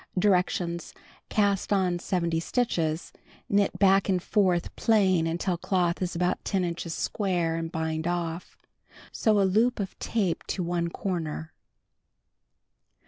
Directions: 0.17 0.95
Cast 1.29 1.71
on 1.71 1.99
70 1.99 2.39
stitches, 2.39 3.13
knit 3.47 3.77
back 3.77 4.09
and 4.09 4.19
forth 4.19 4.75
plain 4.75 5.27
until 5.27 5.59
cloth 5.59 6.01
is 6.01 6.15
about 6.15 6.43
10 6.43 6.63
inches 6.63 6.95
yquare 7.07 7.55
and 7.55 7.71
bind 7.71 8.07
off. 8.07 8.57
Sew 9.11 9.39
a 9.39 9.43
loop 9.43 9.79
of 9.79 9.99
tape 9.99 10.41
to 10.47 10.63
one 10.63 10.89
corner. 10.89 11.53